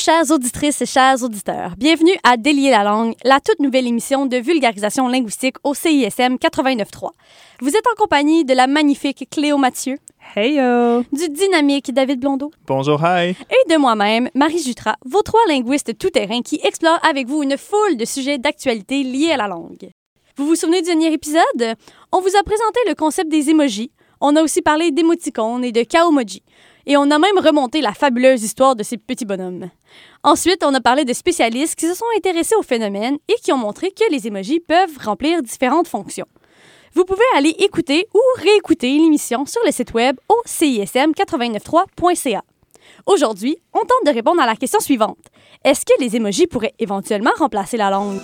[0.00, 1.74] chères auditrices et chers auditeurs.
[1.76, 7.10] Bienvenue à Délier la langue, la toute nouvelle émission de vulgarisation linguistique au CISM 89.3.
[7.60, 9.98] Vous êtes en compagnie de la magnifique Cléo Mathieu,
[10.34, 11.02] Hey yo!
[11.12, 13.30] du dynamique David Blondeau Bonjour, hi!
[13.50, 17.98] et de moi-même, Marie Jutras, vos trois linguistes tout-terrain qui explorent avec vous une foule
[17.98, 19.90] de sujets d'actualité liés à la langue.
[20.38, 21.74] Vous vous souvenez du dernier épisode?
[22.10, 23.90] On vous a présenté le concept des emojis.
[24.22, 26.42] On a aussi parlé d'émoticônes et de kaomoji.
[26.90, 29.70] Et on a même remonté la fabuleuse histoire de ces petits bonhommes.
[30.24, 33.58] Ensuite, on a parlé de spécialistes qui se sont intéressés au phénomène et qui ont
[33.58, 36.26] montré que les emojis peuvent remplir différentes fonctions.
[36.94, 42.42] Vous pouvez aller écouter ou réécouter l'émission sur le site web au cism893.ca.
[43.06, 45.28] Aujourd'hui, on tente de répondre à la question suivante.
[45.62, 48.18] Est-ce que les emojis pourraient éventuellement remplacer la langue?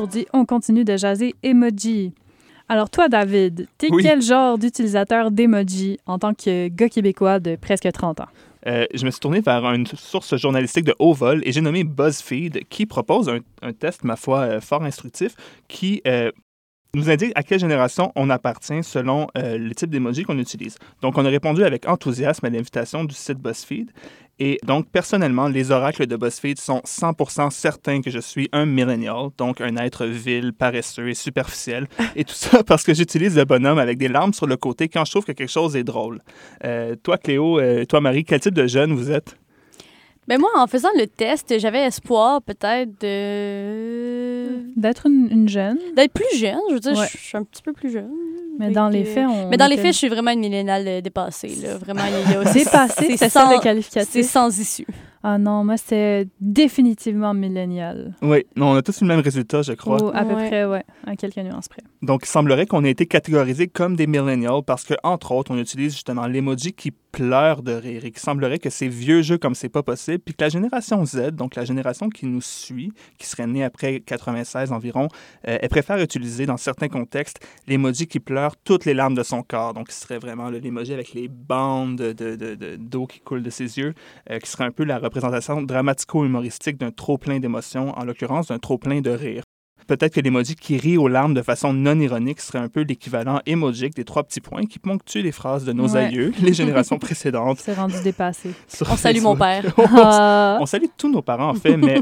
[0.00, 2.14] Aujourd'hui, on continue de jaser emoji.
[2.70, 4.02] Alors toi, David, t'es Oui.
[4.02, 8.28] quel genre d'utilisateur d'emoji en tant que gars québécois de presque 30 ans?
[8.66, 11.84] Euh, je me suis tourné vers une source journalistique de haut vol et j'ai nommé
[11.84, 15.34] BuzzFeed qui propose un, un test, ma foi, euh, fort instructif
[15.68, 16.30] qui euh,
[16.94, 20.76] nous indique à quelle génération on appartient selon euh, le type d'emoji qu'on utilise.
[21.02, 23.90] Donc, on a répondu avec enthousiasme à l'invitation du site BuzzFeed.
[24.42, 29.28] Et donc, personnellement, les oracles de BuzzFeed sont 100% certains que je suis un millennial,
[29.36, 31.86] donc un être vil, paresseux et superficiel.
[32.16, 35.04] Et tout ça parce que j'utilise le bonhomme avec des larmes sur le côté quand
[35.04, 36.22] je trouve que quelque chose est drôle.
[36.64, 39.36] Euh, toi, Cléo, euh, toi, Marie, quel type de jeune vous êtes?
[40.30, 44.46] Ben moi, en faisant le test, j'avais espoir peut-être de...
[44.76, 46.56] D'être une, une jeune, d'être plus jeune.
[46.68, 47.08] Je veux dire, Ouais.
[47.12, 48.08] je suis un petit peu plus jeune.
[48.58, 49.48] mais dans les faits, on.
[49.48, 51.56] Mais dans les faits, je suis vraiment une millénale euh, dépassée.
[51.62, 51.76] Là.
[51.78, 52.58] Vraiment, il y a aussi...
[52.64, 54.08] Dépassée, c'est ça sans- le qualificatif.
[54.12, 54.86] C'est sans issue.
[55.22, 58.14] Ah non, moi, c'est définitivement millénial.
[58.22, 59.98] Oui, non, on a tous le même résultat, je crois.
[60.02, 60.48] Oh, à peu Ouais.
[60.48, 61.82] près, ouais, à quelques nuances près.
[62.02, 65.58] Donc, il semblerait qu'on ait été catégorisés comme des millennials parce que, entre autres, on
[65.58, 69.56] utilise justement l'emoji qui pleure de rire et qu'il semblerait que c'est vieux jeux comme
[69.56, 73.26] c'est pas possible, puis que la génération Z, donc la génération qui nous suit, qui
[73.26, 75.08] serait née après 96 environ,
[75.48, 79.42] euh, elle préfère utiliser dans certains contextes l'emoji qui pleure toutes les larmes de son
[79.42, 79.74] corps.
[79.74, 83.42] Donc, ce serait vraiment l'emoji avec les bandes de- de- de- de- d'eau qui coulent
[83.42, 83.92] de ses yeux,
[84.30, 89.00] euh, qui serait un peu la représentation dramatico-humoristique d'un trop-plein d'émotions, en l'occurrence d'un trop-plein
[89.00, 89.42] de rire.
[89.88, 93.40] Peut-être que l'emoji qui rit aux larmes de façon non ironique serait un peu l'équivalent
[93.44, 96.04] émojique des trois petits points qui ponctuent les phrases de nos Ouais.
[96.04, 97.58] aïeux, les générations précédentes.
[97.58, 98.50] C'est rendu dépassé.
[98.88, 99.64] On salue mon père.
[99.78, 102.00] Ah, On salue tous nos parents, en fait, mais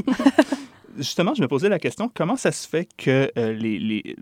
[0.97, 3.79] justement, je me posais la question comment ça se fait que euh, les.
[3.79, 4.15] les...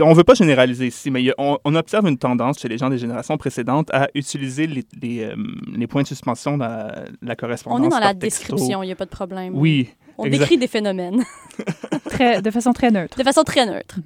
[0.00, 2.68] Puis on ne veut pas généraliser ici, mais a- on, on observe une tendance chez
[2.68, 5.34] les gens des générations précédentes à utiliser les, les, euh,
[5.76, 7.80] les points de suspension dans la, la correspondance.
[7.80, 8.54] On est dans la texto.
[8.54, 9.52] description, il n'y a pas de problème.
[9.54, 10.38] Oui, On exact.
[10.38, 11.22] décrit des phénomènes
[12.08, 13.18] très, de façon très neutre.
[13.18, 13.98] de façon très neutre.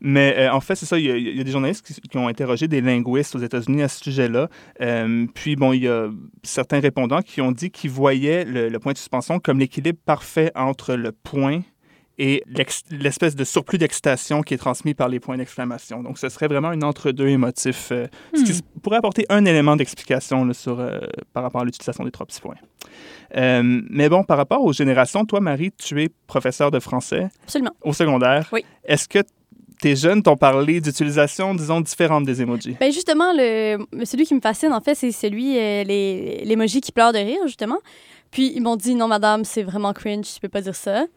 [0.00, 0.98] Mais euh, en fait, c'est ça.
[0.98, 3.38] Il y, a, il y a des journalistes qui, qui ont interrogé des linguistes aux
[3.38, 4.48] États-Unis à ce sujet-là.
[4.82, 6.08] Euh, puis, bon, il y a
[6.42, 10.50] certains répondants qui ont dit qu'ils voyaient le, le point de suspension comme l'équilibre parfait
[10.54, 11.62] entre le point
[12.18, 12.42] et
[12.90, 16.02] l'espèce de surplus d'excitation qui est transmis par les points d'exclamation.
[16.02, 18.80] Donc, ce serait vraiment un entre-deux émotif, euh, ce qui Hmm.
[18.82, 20.98] pourrait apporter un élément d'explication sur, euh,
[21.32, 22.54] par rapport à l'utilisation des trois petits points.
[23.36, 27.72] Euh, mais bon, par rapport aux générations, toi, Marie, tu es professeur de français Absolument.
[27.82, 28.48] au secondaire.
[28.52, 28.64] Oui.
[28.84, 29.18] Est-ce que
[29.80, 32.76] tes jeunes t'ont parlé d'utilisation, disons, différente des emojis?
[32.80, 36.92] Ben justement, le, celui qui me fascine, en fait, c'est celui, euh, les- l'emoji qui
[36.92, 37.78] pleure de rire, justement.
[38.30, 41.04] Puis ils m'ont dit, non, madame, c'est vraiment cringe, tu peux pas dire ça.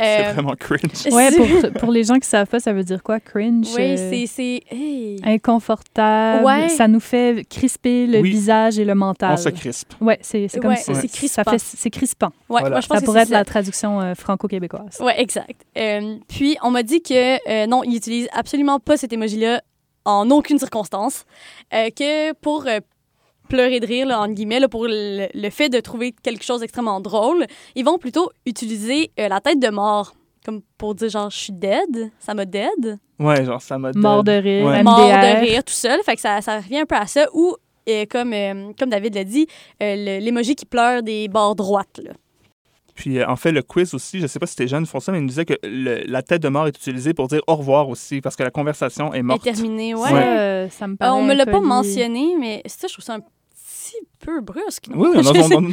[0.00, 1.06] C'est Euh, vraiment cringe.
[1.12, 3.18] Ouais, pour, pour les gens qui savent pas, ça veut dire quoi?
[3.18, 3.66] Cringe?
[3.76, 4.26] Oui, euh, c'est...
[4.26, 5.20] c'est hey.
[5.24, 6.44] inconfortable.
[6.44, 6.68] Ouais.
[6.68, 8.30] Ça nous fait crisper le Oui.
[8.30, 9.32] visage et le mental.
[9.32, 9.92] On se crispe.
[10.00, 10.94] Ouais, c'est c'est comme Ouais, ça.
[10.94, 11.50] c'est Ça crispant.
[11.50, 12.26] fait- C'est crispant.
[12.48, 12.70] Ouais, Voilà.
[12.70, 15.00] moi, je pense Ça que pourrait être la traduction euh, franco-québécoise.
[15.00, 15.62] Ouais, exact.
[15.76, 19.62] Euh, puis, on m'a dit que euh, non, ils utilisent absolument pas cet emoji-là
[20.04, 21.24] en aucune circonstance.
[21.74, 22.78] Euh, que pour euh,
[23.48, 26.60] pleurer de rire, là, entre guillemets, là, pour le, le fait de trouver quelque chose
[26.60, 30.12] d'extrêmement drôle, ils vont plutôt utiliser euh, la tête de mort.
[30.44, 32.98] Comme pour dire, genre, je suis dead, ça m'a dead.
[33.18, 33.90] Ouais, genre, ça m'a...
[33.94, 34.78] Mort de rire, Ouais.
[34.82, 34.84] MDR.
[34.84, 36.00] Mort de rire, tout seul.
[36.04, 37.26] Fait que ça, ça revient un peu à ça.
[37.34, 37.54] Ou,
[37.88, 39.46] euh, comme, euh, comme David l'a dit,
[39.82, 42.00] euh, l'emoji qui pleure des bords droites.
[42.02, 42.12] Là.
[42.94, 45.12] Puis, euh, en fait, le quiz aussi, je sais pas si tes jeunes font ça,
[45.12, 47.54] mais ils nous disaient que le- la tête de mort est utilisée pour dire au
[47.56, 49.46] revoir aussi, parce que la conversation est morte.
[49.46, 50.08] Est terminé, ouais.
[50.08, 52.92] Ça, euh, ça me Euh, paraît on me l'a peu pas mentionné, mais ça, je
[52.94, 53.20] trouve ça un
[53.90, 54.88] petit peu brusque.
[54.88, 54.98] non?
[55.00, 55.70] Oui, oui, on a- on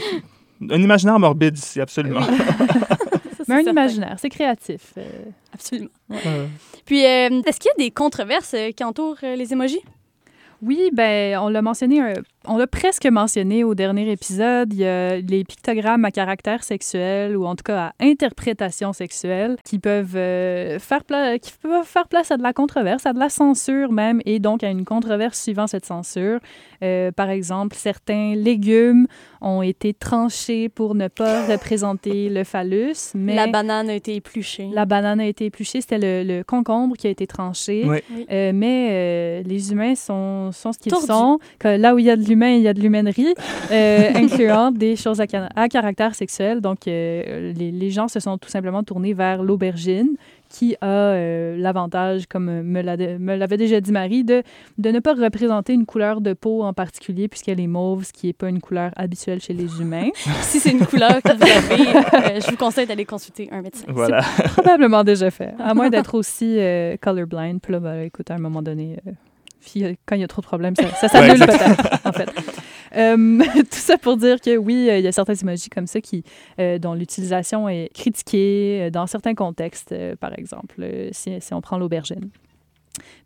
[0.72, 2.22] a- un imaginaire morbide ici, absolument.
[2.26, 3.72] Ça, Mais un certain.
[3.72, 4.94] imaginaire, c'est créatif.
[4.98, 5.04] euh.
[5.54, 5.90] Absolument.
[6.12, 6.48] Euh,
[6.86, 9.82] Puis, euh, est-ce qu'il y a des controverses euh, qui entourent les emojis?
[10.64, 12.14] Oui, ben, on l'a mentionné un,
[12.48, 17.36] on l'a presque mentionné au dernier épisode, il y a les pictogrammes à caractère sexuel
[17.38, 21.02] ou en tout cas à interprétation sexuelle qui peuvent, euh, faire,
[21.42, 24.64] qui peuvent faire place à de la controverse, à de la censure même, et donc
[24.64, 26.40] à une controverse suivant cette censure.
[26.84, 29.08] Euh, par exemple, certains légumes
[29.42, 33.36] ont été tranchés pour ne pas représenter le phallus, mais...
[33.36, 34.70] La banane a été épluchée.
[34.74, 37.86] La banane a été épluchée, c'était le, concombre qui a été tranché.
[38.32, 41.40] Euh, mais euh, les humains sont, sont ce qu'ils sont.
[41.60, 43.34] Que là où il y a de l'humain, il y a de l'humainerie,
[43.72, 46.62] incluant des choses à, à, caractère sexuel.
[46.62, 50.16] Donc, les, les gens se sont tout simplement tournés vers l'aubergine,
[50.50, 54.44] qui a euh, l'avantage, comme me l'avait déjà dit Marie, de,
[54.78, 58.28] de ne pas représenter une couleur de peau en particulier, puisqu'elle est mauve, ce qui
[58.28, 60.10] n'est pas une couleur habituelle chez les humains.
[60.42, 63.86] si c'est une couleur que vous avez, euh, je vous conseille d'aller consulter un médecin.
[63.90, 64.22] Voilà.
[64.56, 67.60] probablement déjà fait, à moins d'être aussi euh, colorblind.
[67.62, 68.98] Puis là, ben, écoute, à un moment donné,
[70.06, 72.30] quand il y a trop de problèmes, ça, ça s'annule peut-être, en fait.
[72.96, 76.02] Euh, tout ça pour dire que oui, euh, il y a certains emojis comme ça
[76.02, 76.24] qui,
[76.60, 82.30] euh, dont l'utilisation est critiquée dans certains contextes, par exemple, si, si, on prend l'aubergine.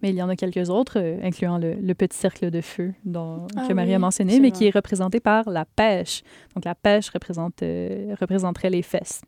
[0.01, 3.65] Mais il y en a quelques autres, incluant le, petit cercle de feu dont, ah
[3.67, 6.23] que Marie a mentionné, mais qui est représenté par la pêche.
[6.55, 7.61] Donc la pêche représente,
[8.19, 9.21] représenterait les fesses.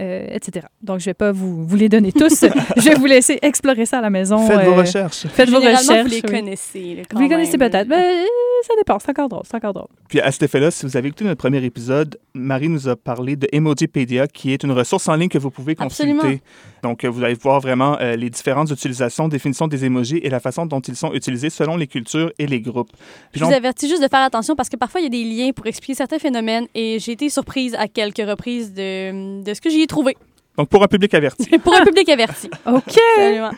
[0.00, 0.66] Euh, etc.
[0.82, 2.44] Donc, je ne vais pas vous, vous les donner tous.
[2.76, 4.44] je vais vous laisser explorer ça à la maison.
[4.44, 5.24] Faites vos euh, recherches.
[5.28, 6.02] Faites vos recherches.
[6.02, 7.02] vous les connaissez.
[7.12, 7.86] vous les connaissez peut-être.
[7.86, 8.26] Mais ben,
[8.66, 8.98] ça dépend.
[8.98, 9.42] C'est encore drôle.
[9.48, 9.86] C'est encore drôle.
[10.08, 13.36] Puis, à cet effet-là, si vous avez écouté notre premier épisode, Marie nous a parlé
[13.36, 16.10] de Emojipedia, qui est une ressource en ligne que vous pouvez consulter.
[16.10, 16.38] Absolument.
[16.82, 20.66] Donc, euh, vous allez voir vraiment les différentes utilisations, définitions des emojis et la façon
[20.66, 22.90] dont ils sont utilisés selon les cultures et les groupes.
[23.30, 25.22] Puis je vous avertis juste de faire attention parce que parfois, il y a des
[25.24, 29.60] liens pour expliquer certains phénomènes et j'ai été surprise à quelques reprises de, de ce
[29.60, 30.16] que j'y ai trouvé.
[30.56, 31.58] Donc, pour un public averti.
[31.64, 32.48] pour un public averti.
[32.66, 32.98] OK.
[33.16, 33.50] Absolument.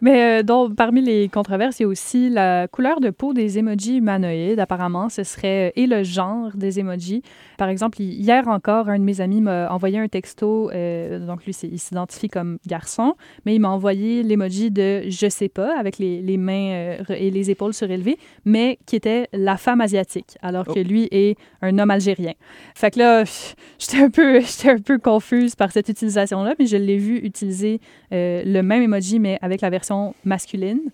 [0.00, 3.58] Mais euh, donc, parmi les controverses, il y a aussi la couleur de peau des
[3.58, 4.58] emojis humanoïdes.
[4.58, 7.22] Apparemment, ce serait euh, et le genre des emojis.
[7.58, 10.70] Par exemple, hier encore, un de mes amis m'a envoyé un texto.
[10.70, 13.14] Euh, donc, lui, il s'identifie comme garçon,
[13.44, 17.50] mais il m'a envoyé l'emoji de je sais pas, avec les, les mains et les
[17.50, 20.82] épaules surélevées, mais qui était la femme asiatique, alors que oh.
[20.82, 22.32] lui est un homme algérien.
[22.74, 23.24] Fait que là,
[23.78, 27.80] j'étais un peu, j'étais un peu confuse par cette utilisation-là, mais je l'ai vu utiliser
[28.10, 29.89] le même emoji, mais avec la version
[30.24, 30.90] masculine,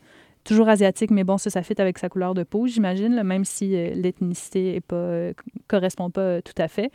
[0.46, 3.75] toujours asiatique, mais bon, ça, ça fit avec sa couleur de peau, j'imagine, même si
[3.75, 5.32] euh, l'ethnicité ne euh,
[5.69, 6.90] correspond pas euh, tout à fait.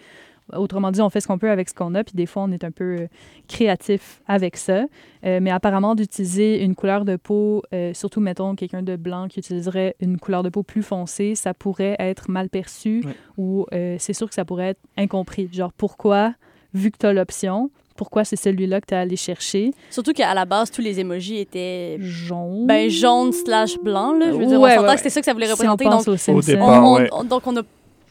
[0.54, 2.52] Autrement dit, on fait ce qu'on peut avec ce qu'on a, puis des fois, on
[2.52, 3.08] est un peu
[3.48, 4.84] créatif avec ça.
[5.24, 7.64] mais apparemment, d'utiliser une couleur de peau,
[7.94, 11.96] surtout, mettons, quelqu'un de blanc qui utiliserait une couleur de peau plus foncée, ça pourrait
[12.00, 13.02] être mal perçu
[13.38, 15.48] ou c'est sûr que ça pourrait être incompris.
[15.54, 16.34] Genre, pourquoi,
[16.74, 17.72] vu que tu as l'option,
[18.02, 19.76] pourquoi c'est celui-là que tu es allé chercher.
[19.92, 22.66] Surtout qu'à la base, tous les emojis étaient jaune.
[22.66, 24.14] Ben, jaune slash blanc.
[24.14, 24.32] Là.
[24.32, 25.86] Je veux dire, on s'entend que c'était ça que ça voulait représenter.
[25.86, 27.62] donc, au départ, on, donc, on a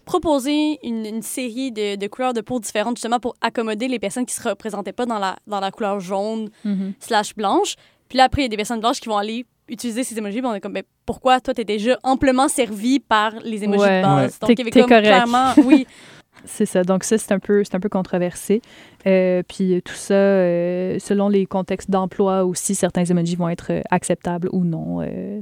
[0.04, 4.38] proposé une, série de, de, couleurs de peau différentes justement pour accommoder les personnes qui
[4.38, 6.92] ne se représentaient pas dans la, dans la couleur jaune mm-hmm.
[7.00, 7.74] slash blanche.
[8.08, 10.40] Puis là, après, il y a des personnes blanches qui vont aller utiliser ces emojis.
[10.44, 14.02] on est comme, ben, pourquoi toi, tu es déjà amplement servi par les emojis de
[14.02, 14.38] base?
[14.38, 15.84] Donc, il y avait comme clairement, oui.
[16.44, 16.82] C'est ça.
[16.84, 18.62] Donc ça, c'est un peu, c'est un peu controversé.
[19.06, 24.48] Euh, puis tout ça, euh, selon les contextes d'emploi aussi, certains emojis vont être acceptables
[24.52, 25.00] ou non.
[25.02, 25.40] Euh,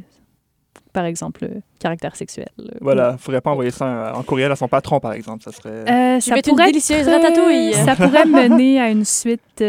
[0.93, 1.49] par exemple,
[1.79, 2.49] caractère sexuel.
[2.81, 5.45] Voilà, il ne faudrait pas envoyer ça en courriel à son patron, par exemple.
[5.45, 5.89] Ça serait...
[5.89, 7.75] Euh, ça pourrait une délicieuse ratatouille.
[7.75, 9.62] Ça pourrait mener à une suite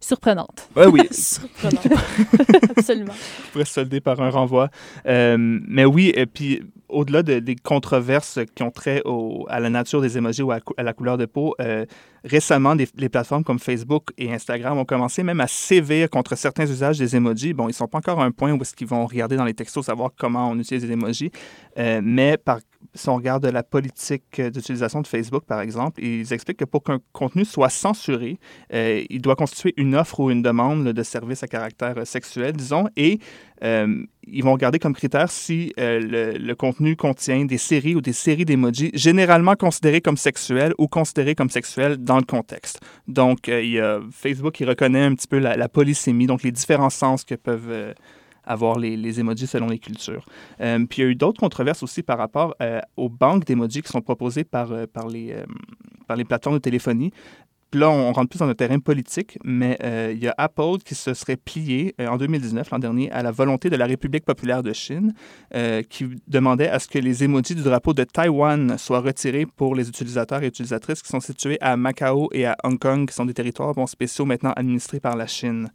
[0.00, 0.68] surprenante.
[0.76, 1.00] Ouais, oui.
[1.10, 1.86] surprenante.
[2.76, 3.12] Absolument.
[3.12, 4.68] Ça pourrait se solder par un renvoi.
[5.04, 6.62] mais oui, et puis
[6.94, 9.02] au-delà des controverses qui ont trait
[9.48, 11.84] à la nature des émojis ou à, la couleur de peau, euh,
[12.24, 16.98] récemment, les plateformes comme Facebook et Instagram ont commencé même à sévir contre certains usages
[16.98, 17.52] des emojis.
[17.52, 19.44] Bon, ils ne sont pas encore à un point où est-ce qu'ils vont regarder dans
[19.44, 21.30] les textos, savoir comment on utilise les emojis,
[21.78, 22.58] euh, mais par,
[22.94, 27.00] si on regarde la politique d'utilisation de Facebook, par exemple, ils expliquent que pour qu'un
[27.12, 28.38] contenu soit censuré,
[28.72, 32.86] euh, il doit constituer une offre ou une demande de service à caractère sexuel, disons,
[32.96, 33.18] et
[33.62, 38.44] euh, ils vont regarder comme critère si le, contenu contient des séries ou des séries
[38.44, 42.80] d'emojis généralement considérées comme sexuelles ou considérées comme sexuelles dans le contexte.
[43.08, 43.80] Donc, il y
[44.12, 47.94] Facebook reconnaît un petit peu la, polysémie, donc les différents sens que peuvent
[48.46, 50.24] avoir les, les emojis selon les cultures.
[50.60, 53.82] Euh, puis il y a eu d'autres controverses aussi par rapport euh, aux banques d'emojis
[53.82, 57.12] qui sont proposées par, euh, les, plateformes de téléphonie.
[57.72, 59.76] Là, on rentre plus dans le terrain politique, mais
[60.12, 63.68] il y a Apple qui se serait plié en 2019, l'an dernier, à la volonté
[63.68, 65.12] de la République populaire de Chine,
[65.88, 69.88] qui demandait à ce que les emojis du drapeau de Taïwan soient retirés pour les
[69.88, 73.34] utilisateurs et utilisatrices qui sont situés à Macao et à Hong Kong, qui sont des
[73.34, 75.68] territoires spéciaux maintenant administrés par la Chine.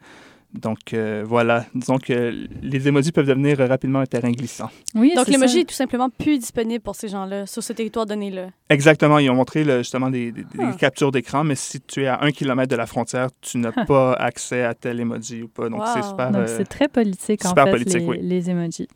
[0.54, 4.70] Donc euh, voilà, disons que les emojis peuvent devenir rapidement un terrain glissant.
[4.96, 8.48] Oui, Donc l'emoji est tout simplement plus disponible pour ces gens-là sur ce territoire donné-là.
[8.70, 10.74] Exactement, ils ont montré là, justement des, des- des Ah.
[10.74, 14.14] captures d'écran, mais si tu es à un kilomètre de la frontière, tu n'as pas
[14.14, 15.70] accès à tel emoji ou pas.
[15.70, 16.32] Donc c'est super.
[16.32, 18.18] Donc, euh, c'est très politique, en super fait, politique, les, oui.
[18.20, 18.88] les emojis.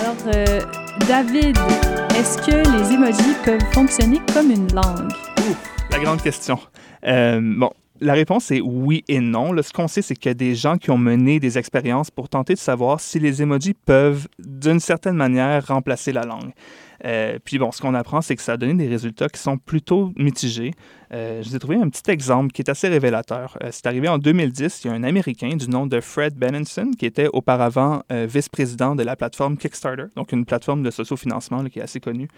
[0.00, 0.60] Alors, euh,
[1.08, 1.56] David,
[2.22, 5.10] est-ce que les emojis peuvent fonctionner comme une langue?
[5.90, 6.56] La grande question.
[7.04, 9.60] Euh, bon, la réponse est oui et non.
[9.60, 12.28] Ce qu'on sait, c'est qu'il y a des gens qui ont mené des expériences pour
[12.28, 16.52] tenter de savoir si les emojis peuvent, d'une certaine manière, remplacer la langue.
[17.04, 19.58] Euh, puis bon, ce qu'on apprend, c'est que ça a donné des résultats qui sont
[19.58, 20.72] plutôt mitigés.
[21.12, 23.58] Euh, je vous ai trouvé un petit exemple qui est assez révélateur.
[23.62, 24.84] Euh, c'est arrivé en 2010.
[24.84, 29.02] Il y a un Américain du nom de Fred Benenson qui était auparavant vice-président de
[29.02, 32.28] la plateforme Kickstarter, donc une plateforme de sociofinancement là, qui est assez connue.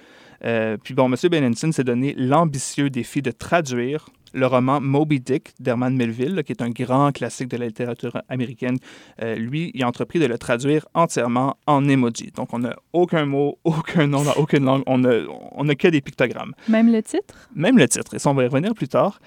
[0.41, 1.17] Puis bon, M.
[1.31, 6.53] Benenson s'est donné l'ambitieux défi de traduire le roman Moby Dick d'Herman Melville, là, qui
[6.53, 8.77] est un grand classique de la littérature américaine.
[9.23, 12.33] Euh, lui, il a entrepris de le traduire entièrement en emoji.
[12.35, 14.83] Donc, on n'a aucun mot, aucun nom dans aucune langue.
[14.87, 15.15] On n'a
[15.53, 16.53] on a que des pictogrammes.
[16.69, 17.49] Même le titre?
[17.55, 19.21] Même le titre, et ça, on va y revenir plus tard.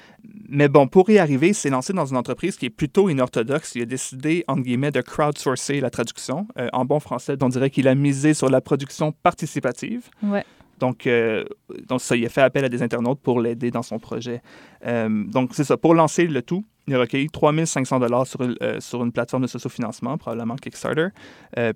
[0.49, 3.75] Mais bon, pour y arriver, il s'est lancé dans une entreprise qui est plutôt inorthodoxe.
[3.75, 6.47] Il a décidé, entre guillemets, de crowdsourcer la traduction.
[6.57, 10.09] Euh, en bon français, on dirait qu'il a misé sur la production participative.
[10.23, 10.43] Ouais.
[10.79, 11.43] Donc, euh,
[11.87, 14.41] donc ça, il a fait appel à des internautes pour l'aider dans son projet.
[14.85, 15.77] Euh, donc, c'est ça.
[15.77, 19.47] Pour lancer le tout, il a recueilli 3500 dollars sur, euh, sur une plateforme de
[19.47, 21.07] sociofinancement, probablement Kickstarter.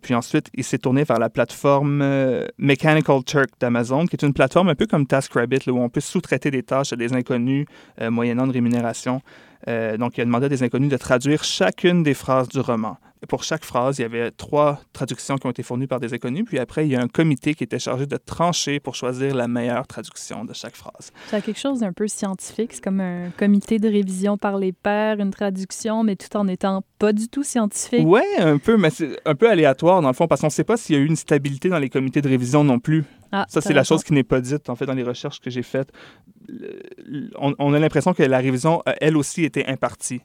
[0.01, 2.05] Puis ensuite, il s'est tourné vers la plateforme
[2.57, 6.49] Mechanical Turk d'Amazon, qui est une plateforme un peu comme TaskRabbit, où on peut sous-traiter
[6.49, 7.65] des tâches à des inconnus
[7.99, 9.21] moyennant une rémunération.
[9.67, 12.97] Donc, il a demandé à des inconnus de traduire chacune des phrases du roman.
[13.29, 16.43] Pour chaque phrase, il y avait trois traductions qui ont été fournies par des inconnus.
[16.47, 19.47] Puis après, il y a un comité qui était chargé de trancher pour choisir la
[19.47, 21.11] meilleure traduction de chaque phrase.
[21.27, 22.73] Ça a quelque chose d'un peu scientifique.
[22.73, 26.83] C'est comme un comité de révision par les pairs, une traduction, mais tout en étant
[26.97, 28.07] pas du tout scientifique.
[28.07, 30.63] Ouais, un peu, mais c'est un peu aléatoire dans le fond, parce qu'on ne sait
[30.63, 33.03] pas s'il y a eu une stabilité dans les comités de révision non plus.
[33.31, 35.51] Ah, Ça, c'est la chose qui n'est pas dite, en fait, dans les recherches que
[35.51, 35.91] j'ai faites.
[37.39, 40.21] On, on a l'impression que la révision elle aussi, été impartie.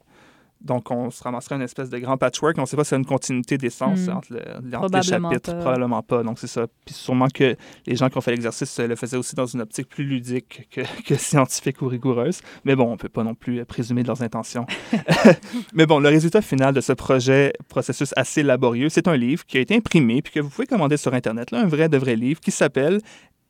[0.61, 2.57] Donc, on se ramasserait une espèce de grand patchwork.
[2.57, 4.17] On ne sait pas s'il y a une continuité d'essence Hmm.
[4.17, 5.51] entre, le- entre les chapitres.
[5.53, 5.59] pas.
[5.59, 6.23] Probablement pas.
[6.23, 6.65] Donc, c'est ça.
[6.85, 9.87] Puis sûrement que les gens qui ont fait l'exercice le faisaient aussi dans une optique
[9.87, 12.41] plus ludique que, que scientifique ou rigoureuse.
[12.65, 14.65] Mais bon, on ne peut pas non plus euh, présumer de leurs intentions.
[15.73, 19.57] Mais bon, le résultat final de ce projet, processus assez laborieux, c'est un livre qui
[19.57, 22.15] a été imprimé puis que vous pouvez commander sur Internet, là, un vrai de vrai
[22.15, 22.99] livre qui s'appelle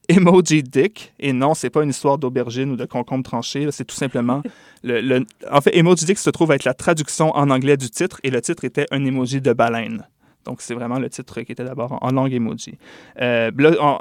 [0.09, 1.13] Emoji Dick.
[1.19, 4.41] Et non, c'est pas une histoire d'aubergine ou de concombre tranché, c'est tout simplement
[4.83, 8.19] le, le- En fait, Emoji Dick se trouve être la traduction en anglais du titre
[8.23, 10.07] et le titre était un emoji de baleine.
[10.45, 12.77] Donc, c'est vraiment le titre qui était d'abord en, langue emoji.
[13.21, 13.99] Euh, là, en-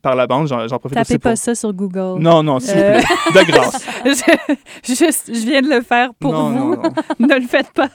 [0.00, 1.30] par la bande, j'en profite Tapez aussi pour...
[1.32, 2.20] pas ça sur Google.
[2.22, 2.98] Non, non, s'il Euh.
[3.00, 3.44] vous plaît.
[3.44, 3.84] De grâce.
[4.84, 6.76] je, viens de le faire pour non, vous.
[6.76, 6.92] non, non.
[7.26, 7.88] ne le faites pas.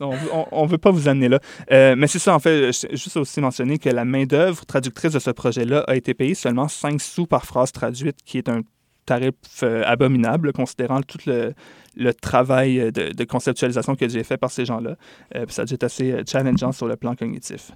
[0.00, 1.40] On ne veut pas vous amener là.
[1.72, 5.18] Euh, mais c'est ça, en fait, je- juste aussi mentionner que la main-d'œuvre traductrice de
[5.18, 8.60] ce projet-là a été payée seulement 5 sous par phrase traduite, qui est un
[9.06, 11.54] tarif euh, abominable, considérant tout le,
[11.98, 14.96] le travail euh, de, de conceptualisation que j'ai fait par ces gens-là.
[15.34, 17.72] Euh, ça a dû être assez euh, challengeant sur le plan cognitif.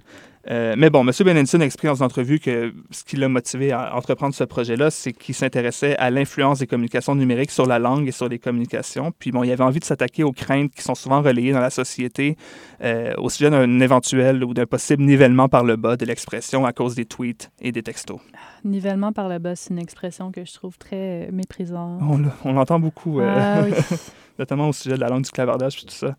[0.49, 1.11] Euh, mais bon, M.
[1.25, 4.91] Benenson a expliqué dans une entrevue que ce qui l'a motivé à entreprendre ce projet-là,
[4.91, 9.13] c'est qu'il s'intéressait à l'influence des communications numériques sur la langue et sur les communications.
[9.17, 11.69] Puis bon, il avait envie de s'attaquer aux craintes qui sont souvent relayées dans la
[11.69, 12.35] société
[12.83, 16.73] euh, au sujet d'un éventuel ou d'un possible nivellement par le bas de l'expression à
[16.73, 18.19] cause des tweets et des textos.
[18.65, 22.01] Nivellement par le bas, c'est une expression que je trouve très méprisante.
[22.43, 23.71] On, l'entend beaucoup, Ah oui.
[24.39, 26.15] notamment au sujet de la langue du clavardage et tout ça.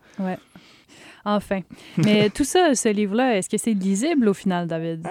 [1.24, 1.60] Enfin.
[1.96, 5.06] Mais tout ça, ce livre-là, est-ce que c'est lisible au final, David?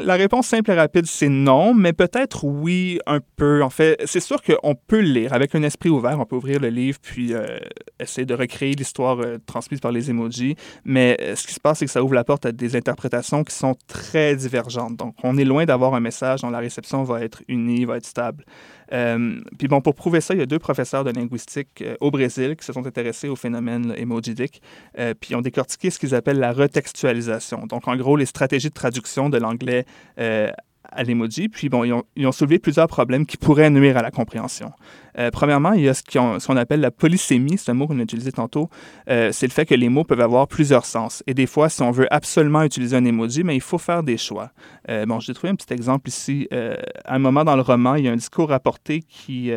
[0.00, 3.62] La réponse simple et rapide, c'est non, mais peut-être oui, un peu.
[3.62, 6.18] En fait, c'est sûr qu'on peut le lire avec un esprit ouvert.
[6.18, 7.58] On peut ouvrir le livre puis euh,
[8.00, 10.56] essayer de recréer l'histoire euh, transmise par les emojis.
[10.84, 13.44] Mais euh, ce qui se passe, c'est que ça ouvre la porte à des interprétations
[13.44, 14.96] qui sont très divergentes.
[14.96, 18.06] Donc, on est loin d'avoir un message dont la réception va être unie, va être
[18.06, 18.44] stable.
[18.92, 22.56] Euh, bon, pour prouver ça, il y a deux professeurs de linguistique euh, au Brésil
[22.56, 24.60] qui se sont intéressés au phénomène emojidic,
[24.98, 27.66] euh, puis ont décortiqué ce qu'ils appellent la retextualisation.
[27.66, 29.86] Donc, en gros, les stratégies de traduction de l'anglais
[30.18, 30.50] euh,
[30.94, 31.48] à l'emoji.
[31.48, 34.72] Puis bon, ils ont, ils ont soulevé plusieurs problèmes qui pourraient nuire à la compréhension.
[35.18, 38.02] Euh, premièrement, il y a ce qu'on appelle la polysémie, c'est un mot qu'on a
[38.02, 38.68] utilisé tantôt.
[39.08, 41.22] Euh, c'est le fait que les mots peuvent avoir plusieurs sens.
[41.26, 44.16] Et des fois, si on veut absolument utiliser un emoji, mais il faut faire des
[44.16, 44.52] choix.
[44.88, 46.48] Euh, bon, j'ai trouvé un petit exemple ici.
[46.52, 49.50] À un moment dans le roman, il y a un discours rapporté qui,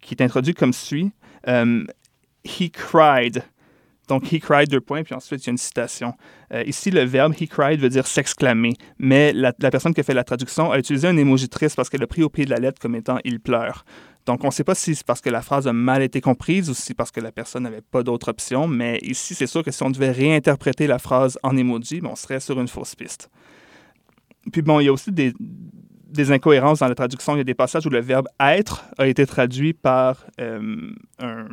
[0.00, 1.12] qui est introduit comme suit.
[1.46, 3.42] He cried.
[4.08, 6.14] Donc, he cried, deux points, puis ensuite, il y a une citation.
[6.52, 10.14] Euh, ici, le verbe he cried veut dire s'exclamer, mais la, personne qui a fait
[10.14, 12.58] la traduction a utilisé un émoji triste parce qu'elle a pris au pied de la
[12.58, 13.84] lettre comme étant il pleure.
[14.26, 16.70] Donc, on ne sait pas si c'est parce que la phrase a mal été comprise
[16.70, 19.70] ou si parce que la personne n'avait pas d'autre option, mais ici, c'est sûr que
[19.70, 23.30] si on devait réinterpréter la phrase en emoji, on serait sur une fausse piste.
[24.52, 25.32] Puis bon, il y a aussi des,
[26.14, 27.34] des incohérences dans la traduction.
[27.34, 31.48] Il y a des passages où le verbe être a été traduit par euh, un,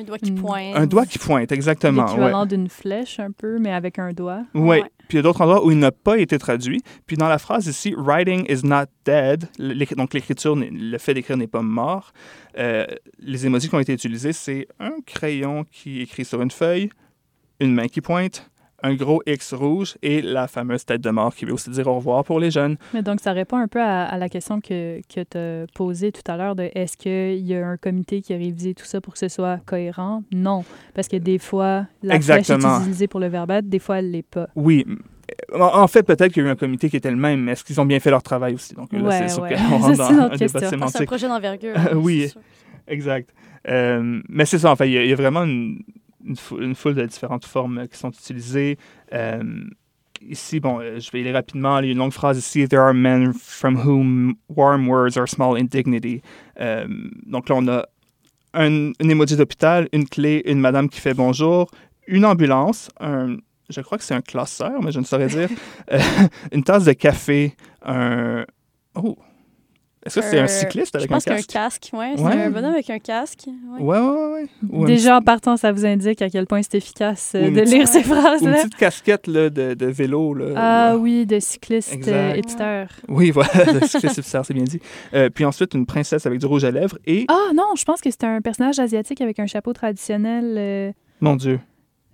[0.00, 0.34] Un doigt qui Mm.
[0.36, 0.76] pointe.
[0.76, 2.02] un doigt qui pointe, exactement.
[2.04, 2.08] ouais.
[2.08, 4.44] L'équivalent d'une flèche, un peu, mais avec un doigt.
[4.54, 4.60] Oui.
[4.68, 4.82] Ouais.
[5.08, 6.80] Puis il y a d'autres endroits où il n'a pas été traduit.
[7.06, 9.46] Puis dans la phrase ici, writing is not dead,
[9.96, 12.12] donc l'écriture, le fait d'écrire n'est pas mort.
[12.58, 12.86] Euh,
[13.18, 16.90] les émojis qui ont été utilisés, c'est un crayon qui écrit sur une feuille,
[17.58, 18.49] une main qui pointe,
[18.82, 21.94] un gros X rouge et la fameuse tête de mort qui veut aussi dire au
[21.96, 22.76] revoir pour les jeunes.
[22.94, 26.12] Mais donc, ça répond un peu à, à la question que, que tu as posée
[26.12, 29.00] tout à l'heure de est-ce qu'il y a un comité qui a révisé tout ça
[29.00, 30.22] pour que ce soit cohérent?
[30.32, 30.64] Non.
[30.94, 32.76] Parce que des fois, la flèche Exactement.
[32.76, 34.48] est utilisée pour le verbe être, des fois, elle ne l'est pas.
[34.56, 34.86] Oui.
[35.54, 37.62] En fait, peut-être qu'il y a eu un comité qui était le même, mais est-ce
[37.64, 38.74] qu'ils ont bien fait leur travail aussi?
[38.74, 39.54] Donc là, Ouais, c'est sûr ouais.
[39.54, 40.46] qu'on rentre dans un débat question.
[40.54, 41.06] Ah, c'est un sémantique.
[41.06, 41.76] projet d'envergure.
[41.76, 42.32] Hein, oui.
[42.88, 43.30] Exact.
[43.68, 45.80] Euh, mais c'est ça, en fait, il y, a- il y a vraiment une,
[46.24, 48.78] une, fou- une foule de différentes formes euh, qui sont utilisées.
[49.12, 49.42] Euh,
[50.20, 51.78] ici, bon, euh, je vais y aller rapidement.
[51.80, 52.66] Il y a une longue phrase ici.
[52.68, 56.22] There are men from whom warm words are small indignity.
[57.26, 57.86] Donc là, on a
[58.52, 61.70] un, une emoji d'hôpital, une clé, une madame qui fait bonjour,
[62.06, 63.36] une ambulance, un,
[63.68, 65.48] je crois que c'est un classeur, mais je ne saurais dire,
[65.92, 66.00] euh,
[66.52, 68.44] une tasse de café, un...
[68.96, 69.16] Oh!
[70.06, 71.50] Est-ce que c'est Euh, un cycliste avec Je pense un qu'un casque?
[71.50, 72.12] casque, ouais.
[72.16, 72.32] C'est Ouais.
[72.44, 73.44] un bonhomme avec un casque.
[73.46, 73.82] ouais.
[73.84, 74.32] Ouais, ouais, ouais.
[74.32, 74.46] ouais.
[74.70, 77.60] Ou un Déjà, en partant, ça vous indique à quel point c'est efficace euh, de
[77.60, 78.52] lire ces Ou une phrases-là.
[78.56, 80.32] petite casquette là, de, de vélo.
[80.32, 82.86] Là, Ah Euh, oui, de cycliste euh.
[83.08, 84.80] Oui, voilà, de cycliste hipster, c'est bien dit.
[85.12, 88.00] Euh, puis ensuite, une princesse avec du rouge à lèvres et, Ah non, je pense
[88.00, 90.54] que c'est un personnage asiatique avec un chapeau traditionnel.
[90.56, 91.60] euh, mon Dieu,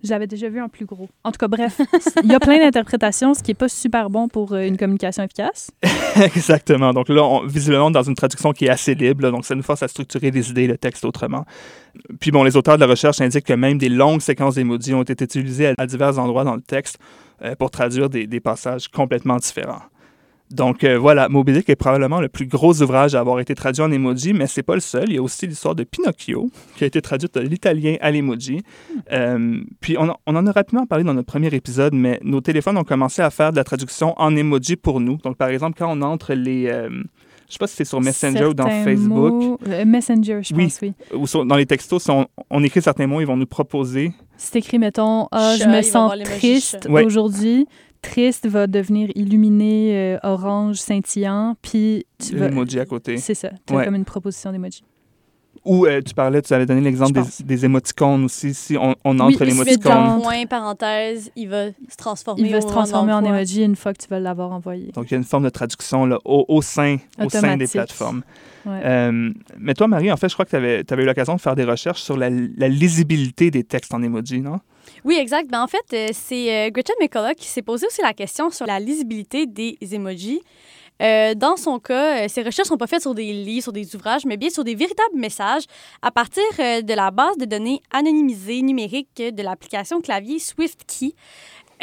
[0.03, 1.09] J'avais déjà vu un plus gros.
[1.23, 1.81] En tout cas, bref,
[2.23, 5.23] il y a plein d'interprétations, ce qui n'est pas super bon pour euh, une communication
[5.23, 5.71] efficace.
[6.15, 6.93] exactement.
[6.93, 9.63] Donc là, on, visiblement, dans une traduction qui est assez libre, là, donc ça nous
[9.63, 11.45] force à structurer les idées, le texte autrement.
[12.19, 15.03] Puis bon, les auteurs de la recherche indiquent que même des longues séquences d'emojis ont
[15.03, 16.99] été utilisées à, à divers endroits dans le texte
[17.41, 19.81] euh, pour traduire des, des passages complètement différents.
[20.49, 23.81] Donc euh, voilà, Moby Dick est probablement le plus gros ouvrage à avoir été traduit
[23.83, 25.05] en emoji, mais c'est pas le seul.
[25.09, 28.61] Il y a aussi l'histoire de Pinocchio, qui a été traduite de l'italien à l'emoji.
[29.11, 32.41] Euh, puis on, en- on en a rapidement parlé dans notre premier épisode, mais nos
[32.41, 35.17] téléphones ont commencé à faire de la traduction en emoji pour nous.
[35.17, 36.67] Donc par exemple, quand on entre les...
[36.67, 36.89] euh,
[37.47, 40.63] je sais pas si c'est sur Messenger ou dans Facebook, mots- euh, Messenger, je Oui.
[40.65, 40.93] pense, oui.
[41.13, 44.11] ou sur- dans les textos, si on, on écrit certains mots, ils vont nous proposer
[44.35, 46.87] C'est écrit, mettons, ah, je me sens triste.
[46.89, 47.05] Ouais.
[47.05, 47.65] aujourd'hui.
[48.01, 52.47] Triste va devenir illuminé, euh, orange, scintillant, puis tu vas...
[52.49, 53.17] l'emoji à côté.
[53.17, 53.85] C'est ça, tu as Ouais.
[53.85, 54.83] comme une proposition d'emoji.
[55.67, 58.53] Ou euh, tu parlais, tu avais donné l'exemple des, des émoticônes aussi.
[58.53, 60.21] Si on, on Oui, entre met l'émoticône.
[60.21, 62.41] point, parenthèse, il va se transformer.
[62.41, 63.37] Il va se transformer en d'emploi.
[63.37, 64.91] emoji une fois que tu vas l'avoir envoyé.
[64.93, 67.67] Donc, il y a une forme de traduction là, au, au sein, au sein des
[67.67, 68.23] plateformes.
[68.65, 68.79] Ouais.
[68.83, 71.55] Euh, mais toi, Marie, en fait, je crois que tu avais, eu l'occasion de faire
[71.55, 74.59] des recherches sur la, la lisibilité des textes en emoji, non?
[75.03, 75.49] Oui, exact.
[75.51, 78.79] Ben, en fait, euh, c'est Gretchen McCulloch qui s'est posé aussi la question sur la
[78.79, 80.41] lisibilité des emojis.
[81.01, 83.95] Euh, dans son cas, euh, ses recherches sont pas faites sur des livres, sur des
[83.95, 85.63] ouvrages, mais bien sur des véritables messages
[86.01, 91.13] à partir euh, de la base de données anonymisée numérique de l'application clavier SwiftKey.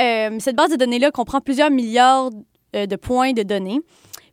[0.01, 2.31] Euh, cette base de données-là comprend plusieurs milliards
[2.73, 3.81] de points de données.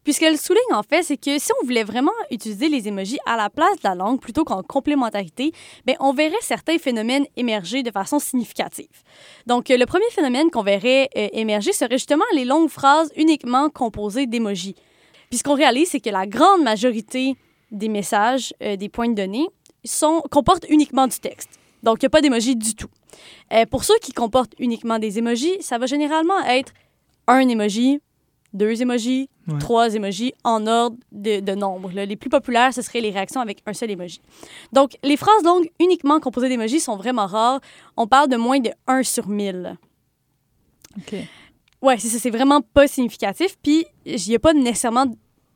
[0.04, 3.20] Puis ce qu'elle souligne, en fait, c'est que si on voulait vraiment utiliser les emojis
[3.28, 5.52] à la place de la langue plutôt qu'en complémentarité,
[5.86, 8.88] bien, on verrait certains phénomènes émerger de façon significative.
[9.46, 13.70] Donc, euh, le premier phénomène qu'on verrait euh, émerger serait justement les longues phrases uniquement
[13.70, 14.76] composées d'émojis.
[15.30, 17.36] Puis ce qu'on réalise, c'est que la grande majorité
[17.70, 19.48] des messages, euh, des points de données,
[19.86, 21.60] sont, comportent uniquement du texte.
[21.84, 22.90] Donc, il n'y a pas d'émojis du tout.
[23.72, 26.72] Pour ceux qui comportent uniquement des émojis, ça va généralement être
[27.28, 28.00] un émoji,
[28.54, 29.58] deux émojis, Ouais.
[29.60, 31.92] trois émojis en ordre de, de nombre.
[31.94, 32.06] là.
[32.06, 34.22] Les plus populaires, ce seraient les réactions avec un seul émoji.
[34.72, 37.60] Donc, les phrases longues uniquement composées d'émojis sont vraiment rares.
[37.98, 39.78] On parle de moins de 1 sur 1000.
[40.98, 41.16] OK.
[41.82, 43.58] Ouais, c'est ça, c'est vraiment pas significatif.
[43.64, 45.06] Puis, il n'y a pas nécessairement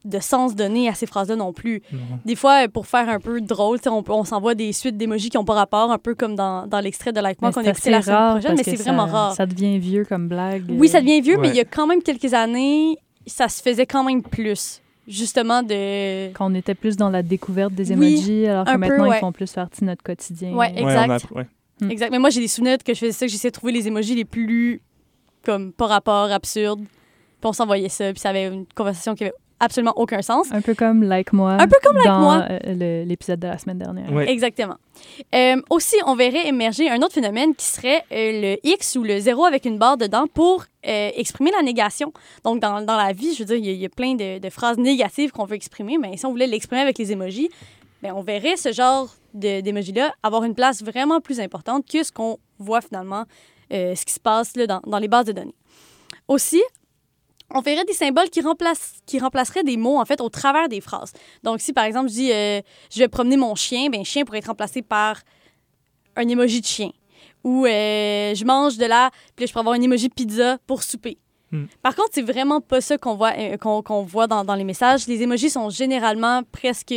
[0.05, 1.81] de sens donné à ces phrases-là non plus.
[2.25, 5.55] Des fois, pour faire un peu drôle, on, s'envoie des suites d'émojis qui n'ont pas
[5.55, 8.01] rapport, un peu comme dans, dans l'extrait de Like Moi qu'on c'est a écouté la
[8.01, 9.33] semaine rare prochaine, mais c'est vraiment ça- rare.
[9.33, 10.65] Ça devient vieux comme blague.
[10.69, 13.61] Oui, ça euh, devient vieux, mais il y a quand même quelques années, ça se
[13.61, 14.81] faisait quand même plus.
[15.07, 16.31] Justement, de.
[16.33, 19.17] Quand on était plus dans la découverte des Oui, emojis, alors que peu, maintenant, ouais.
[19.17, 20.53] ils font plus partie de notre quotidien.
[20.55, 21.27] Ouais, exact.
[21.31, 21.47] on a- ouais.
[21.81, 21.91] Mm.
[21.91, 22.11] Exact.
[22.11, 24.15] Mais moi, j'ai des souvenirs que je faisais ça, que j'essayais de trouver les émojis
[24.15, 24.81] les plus,
[25.43, 26.79] comme, pas rapport, absurdes.
[26.79, 30.47] Puis on s'envoyait ça, puis ça avait une conversation qui avait absolument aucun sens.
[30.51, 31.53] Un peu comme Like Moi.
[31.53, 32.45] Un peu comme Like dans, Moi.
[32.49, 34.11] euh, l'épisode de la semaine dernière.
[34.11, 34.29] Ouais.
[34.29, 34.75] Exactement.
[35.33, 39.19] Euh, aussi, on verrait émerger un autre phénomène qui serait euh, le X ou le
[39.19, 42.11] zéro avec une barre dedans pour euh, exprimer la négation.
[42.43, 44.15] Donc, dans, dans la vie, je veux dire, il y, a- il y a plein
[44.15, 47.49] de, de phrases négatives qu'on veut exprimer, mais si on voulait l'exprimer avec les émojis,
[48.03, 52.37] ben, on verrait ce genre d'émojis-là avoir une place vraiment plus importante que ce qu'on
[52.59, 53.23] voit finalement,
[53.73, 55.55] euh, ce qui se passe là, dans, dans les bases de données.
[56.27, 56.61] Aussi,
[57.53, 60.81] on verrait des symboles qui, remplacent, qui remplaceraient des mots, en fait, au travers des
[60.81, 61.13] phrases.
[61.43, 64.39] Donc, si, par exemple, je dis euh, je vais promener mon chien», ben chien pourrait
[64.39, 65.21] être remplacé par
[66.15, 66.91] un emoji de chien.
[67.43, 69.11] Ou euh, je mange de la...
[69.35, 71.17] Puis là, je pourrais avoir un emoji pizza pour souper.
[71.51, 71.65] Hmm.
[71.83, 75.05] Par contre, c'est vraiment pas ça qu'on voit, euh, qu'on voit dans, dans les messages.
[75.07, 76.95] Les emojis sont généralement presque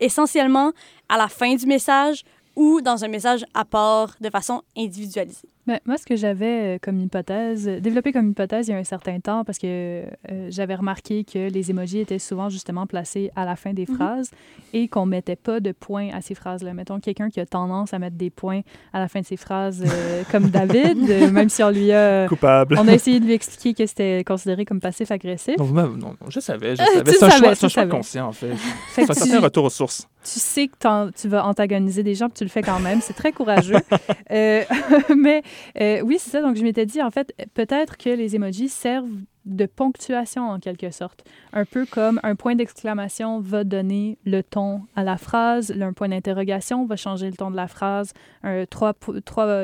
[0.00, 0.72] essentiellement
[1.08, 2.24] à la fin du message
[2.56, 5.48] ou dans un message à part de façon individualisée.
[5.66, 8.76] Ben, moi, ce que j'avais euh, comme hypothèse, euh, développé comme hypothèse il y a
[8.76, 10.02] un certain temps, parce que euh,
[10.50, 13.96] j'avais remarqué que les emojis étaient souvent justement placés à la fin des Mhm.
[13.96, 14.30] phrases
[14.74, 16.74] et qu'on mettait pas de points à ces phrases-là.
[16.74, 18.60] Mettons quelqu'un qui a tendance à mettre des points
[18.92, 22.28] à la fin de ses phrases, euh, comme David, euh, même si on lui a...
[22.28, 22.76] Coupable.
[22.78, 25.56] On a essayé de lui expliquer que c'était considéré comme passif-agressif.
[25.58, 27.10] Non, je savais, je savais.
[27.10, 28.54] C'est un savais, choix, conscient, en fait.
[28.54, 30.06] Fait C'est un certain tu, retour aux sources.
[30.24, 33.00] Tu sais que tu vas antagoniser des gens, puis tu le fais quand même.
[33.00, 33.76] C'est très courageux.
[34.30, 34.64] Euh,
[35.16, 35.42] mais
[35.80, 36.40] euh, oui, c'est ça.
[36.40, 39.06] Donc, je m'étais dit, en fait, peut-être que les emojis servent
[39.46, 41.24] de ponctuation en quelque sorte.
[41.52, 46.08] Un peu comme un point d'exclamation va donner le ton à la phrase, un point
[46.08, 48.94] d'interrogation va changer le ton de la phrase, un, trois,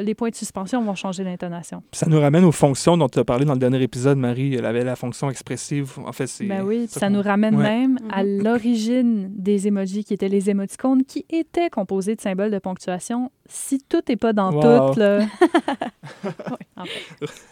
[0.02, 1.82] les points de suspension vont changer l'intonation.
[1.92, 4.54] Ça nous ramène aux fonctions dont tu as parlé dans le dernier épisode, Marie.
[4.54, 5.92] Elle avait la fonction expressive.
[6.04, 6.44] En fait, c'est.
[6.46, 7.62] Ben oui, ça nous ramène Ouais.
[7.62, 8.42] même à Mhm.
[8.44, 13.30] l'origine des emojis qui étaient les émoticônes qui étaient composés de symboles de ponctuation.
[13.46, 14.92] Si tout n'est pas dans Wow.
[14.94, 15.20] tout, là.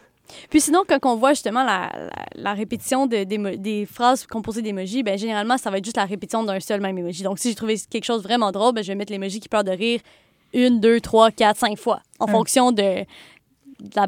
[0.50, 4.62] Puis sinon, quand on voit justement la, la, la répétition de, des, des phrases composées
[4.62, 7.22] d'emojis, ben généralement, ça va être juste la répétition d'un seul même emoji.
[7.22, 9.64] Donc, si j'ai trouvé quelque chose vraiment drôle, ben, je vais mettre l'emoji qui pleure
[9.64, 10.00] de rire
[10.52, 13.04] une, deux, trois, quatre, cinq fois, en Un- fonction de, de
[13.96, 14.06] la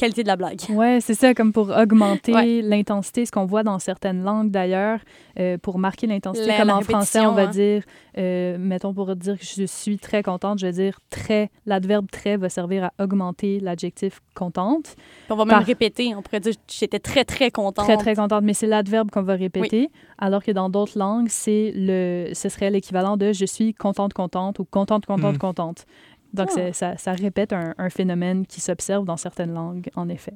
[0.00, 0.58] qualité de la blague.
[0.70, 2.62] Ouais, c'est ça, comme pour augmenter Ouais.
[2.62, 5.00] l'intensité, ce qu'on voit dans certaines langues d'ailleurs,
[5.38, 6.50] euh, pour marquer l'intensité.
[6.58, 7.46] Comme en français, on va hein.
[7.48, 7.82] dire,
[8.18, 11.50] euh, mettons pour dire que je suis très contente, je vais dire très.
[11.66, 14.94] L'adverbe très va servir à augmenter l'adjectif contente.
[14.96, 16.14] Puis on va même Par- répéter.
[16.16, 17.84] On pourrait dire j'étais très, très contente.
[17.84, 21.72] Très, très contente, mais c'est l'adverbe qu'on va répéter, alors que dans d'autres langues, c'est
[21.74, 25.38] le, ce serait l'équivalent de je suis contente, contente ou contente, contente, Mm.
[25.38, 25.84] contente.
[26.32, 26.72] Donc, Ah.
[26.72, 30.34] ça, ça répète un, un phénomène qui s'observe dans certaines langues, en effet.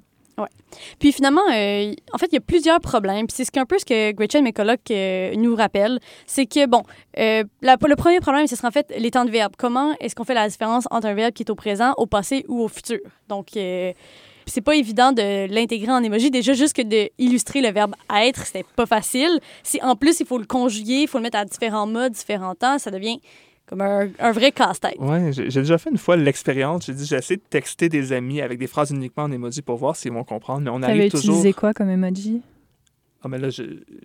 [0.98, 3.28] Puis finalement, euh, en fait, il y a plusieurs problèmes.
[3.28, 6.00] Puis c'est ce qu'un peu ce que Gretchen, mes colocs, euh, nous rappellent.
[6.26, 6.83] C'est que, bon,
[7.20, 9.52] euh, la- le premier problème, ce sera en fait les temps de verbe.
[9.57, 12.44] Comment est-ce qu'on fait la différence entre un verbe qui est au présent, au passé
[12.48, 12.98] ou au futur?
[13.28, 16.33] Donc, c'est pas évident de l'intégrer en émoji.
[16.33, 19.38] Déjà, juste que d'illustrer le verbe être, c'était pas facile.
[19.62, 22.57] Si en plus, il faut le conjuguer, il faut le mettre à différents modes, différents
[22.57, 23.20] temps, ça devient
[23.66, 24.96] comme un, un vrai casse-tête.
[24.98, 26.87] Ouais, j'ai déjà fait une fois l'expérience.
[26.87, 29.77] J'ai dit, j'ai essayé de texter des amis avec des phrases uniquement en emoji pour
[29.77, 31.31] voir s'ils vont comprendre, mais on arrive toujours.
[31.35, 32.42] utilisé quoi comme emoji?
[33.22, 33.62] Ah, mais là, je,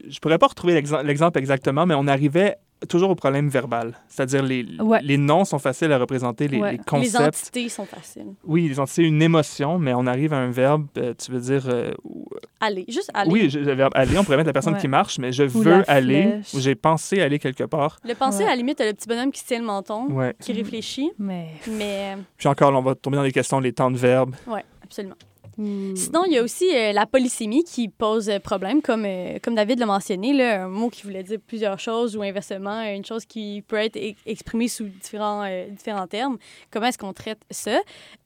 [0.08, 2.56] je pourrais pas retrouver l'exem- l'exemple exactement, mais on arrivait
[2.88, 3.94] toujours au problème verbal.
[4.08, 5.00] C'est-à-dire, les, Ouais.
[5.04, 6.72] les noms sont faciles à représenter, les, Ouais.
[6.72, 7.36] les Les concepts.
[7.44, 8.34] entités sont faciles.
[8.46, 11.64] Oui, les entités, une émotion, mais on arrive à un verbe, euh, tu veux dire.
[11.68, 11.92] euh,
[12.62, 13.32] Allez, juste allez.
[13.32, 14.80] oui, je- le verbe aller, on pourrait mettre la personne Ouais.
[14.80, 16.54] qui marche, mais je Ou veux aller, flèche.
[16.54, 17.98] ou j'ai pensé aller quelque part.
[18.06, 18.46] Le penser, Ouais.
[18.46, 20.34] à la limite, t'as le petit bonhomme qui se tient le menton, Ouais.
[20.40, 21.50] qui réfléchit, Mais.
[21.68, 24.36] mais Puis encore, là, on va tomber dans les questions, les temps de verbe.
[24.48, 25.16] ouais, absolument.
[25.60, 25.94] Hmm.
[25.94, 29.80] Sinon, il y a aussi euh, la polysémie qui pose problème, comme, euh, comme David
[29.80, 33.62] l'a mentionné, là, un mot qui voulait dire plusieurs choses ou inversement, une chose qui
[33.68, 36.38] peut être exprimée sous différents, euh, différents termes.
[36.72, 37.78] Comment est-ce qu'on traite ça?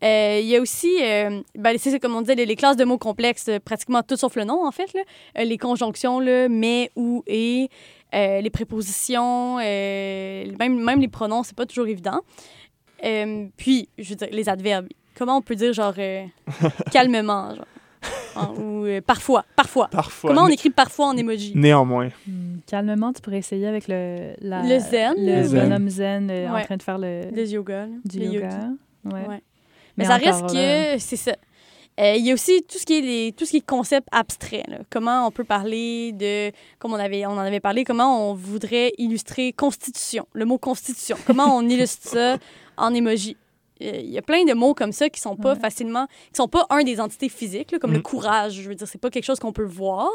[0.03, 0.95] Il y a aussi,
[1.55, 4.63] ben, c'est comme on disait, les, classes de mots complexes, pratiquement tout sauf le nom,
[4.63, 4.93] en fait.
[4.93, 5.43] Là.
[5.43, 7.67] Les conjonctions, là, mais, ou, et,
[8.13, 12.21] les prépositions, même, même les pronoms, c'est pas toujours évident.
[13.57, 14.87] Puis, je veux dire, les adverbes.
[15.17, 16.25] Comment on peut dire, genre, euh,
[16.91, 17.65] calmement, genre?
[18.35, 19.87] Hein, ou euh, parfois, parfois.
[19.89, 20.29] Parfois.
[20.31, 21.53] Comment on écrit parfois en emoji?
[21.55, 22.09] Néanmoins.
[22.27, 25.13] Hmm, Calmement, tu pourrais essayer avec le, la- Le zen.
[25.17, 25.61] le Le zen.
[25.69, 27.87] bonhomme zen euh, en train de faire le, Le yoga.
[28.03, 28.69] du yoga.
[29.05, 29.27] Ouais.
[29.27, 29.41] Ouais.
[29.97, 31.31] Mais, ça reste que c'est ça.
[31.99, 34.07] Euh, Il y a aussi tout ce qui est les, tout ce qui est concept
[34.11, 34.63] abstrait.
[34.67, 34.77] là.
[34.89, 38.93] Comment on peut parler de, comme on avait, on en avait parlé, comment on voudrait
[38.97, 41.15] illustrer constitution, le mot constitution.
[41.27, 42.37] Comment on illustre ça
[42.77, 43.37] en emoji.
[43.83, 45.59] Il y a plein de mots comme ça qui sont pas Ouais.
[45.59, 48.03] facilement, qui sont pas un des entités physiques, là, comme le Mm.
[48.03, 48.53] courage.
[48.61, 50.09] Je veux dire, c'est pas quelque chose qu'on peut voir,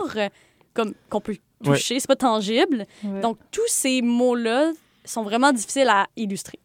[0.75, 2.87] comme qu'on peut toucher, c'est pas tangible.
[3.05, 3.21] ouais.
[3.21, 4.73] Donc, tous ces mots-là
[5.05, 6.59] sont vraiment difficiles à illustrer.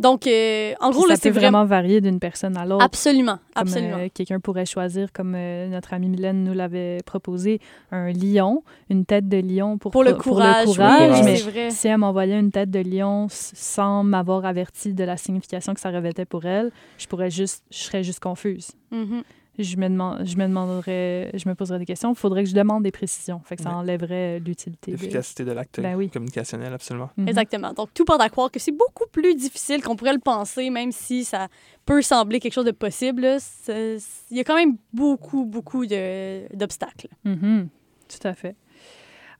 [0.00, 1.58] Donc, euh, en gros, Puis là, ça c'est peut vraiment...
[1.64, 2.84] vraiment varier d'une personne à l'autre.
[2.84, 3.96] Absolument, Comme, absolument.
[3.98, 9.04] euh, quelqu'un pourrait choisir, comme euh, notre amie Mylène nous l'avait proposé, un lion, une
[9.04, 11.70] tête de lion pour, pour le pour courage, oui, courage, oui, mais vrai.
[11.70, 15.90] si elle m'envoyait une tête de lion sans m'avoir averti de la signification que ça
[15.90, 18.70] revêtait pour elle, je pourrais juste, je serais juste confuse.
[18.92, 19.22] Mhm.
[19.58, 22.12] Je me, demande, je me demanderais, je me poserais des questions.
[22.12, 23.40] Il faudrait que je demande des précisions.
[23.44, 24.92] Fait que ça enlèverait euh, l'utilité.
[24.92, 26.08] L'efficacité de l'acte Ben oui.
[26.10, 27.10] communicationnel, absolument.
[27.16, 27.28] Mhm.
[27.28, 27.72] Exactement.
[27.72, 30.92] Donc, tout porte à croire que c'est beaucoup plus difficile qu'on pourrait le penser, même
[30.92, 31.48] si ça
[31.84, 33.26] peut sembler quelque chose de possible.
[33.68, 37.08] Il y a quand même beaucoup, beaucoup de- d'obstacles.
[37.24, 37.68] Mhm.
[38.08, 38.54] Tout à fait.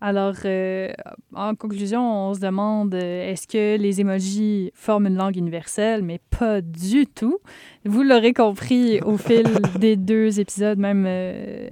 [0.01, 0.89] Alors, euh,
[1.35, 6.21] en conclusion, on se demande euh, est-ce que les emojis forment une langue universelle, mais
[6.39, 7.39] pas du tout.
[7.85, 9.45] Vous l'aurez compris au fil
[9.77, 11.69] des deux épisodes, même, euh,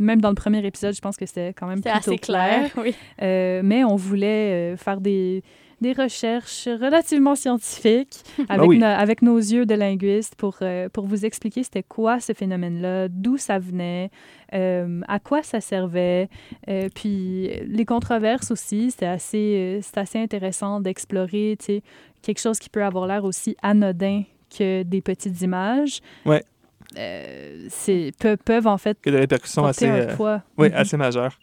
[0.00, 2.70] même dans le premier épisode, je pense que c'était quand même plutôt assez clair.
[2.76, 2.94] Oui.
[3.22, 5.42] Euh, mais on voulait faire des,
[5.80, 8.78] des recherches relativement scientifiques avec, oui.
[8.78, 13.08] no- avec nos yeux de linguistes pour, euh, pour vous expliquer c'était quoi ce phénomène-là,
[13.08, 14.10] d'où ça venait,
[14.54, 16.28] euh, à quoi ça servait.
[16.68, 21.56] Euh, puis les controverses aussi, c'était assez, c'est assez intéressant d'explorer
[22.22, 24.22] quelque chose qui peut avoir l'air aussi anodin
[24.56, 26.00] que des petites images.
[26.26, 26.42] Ouais.
[26.98, 30.74] Euh, c'est, pe- peuvent en fait Que des répercussions assez, euh, oui, Mhm.
[30.74, 31.38] assez majeures.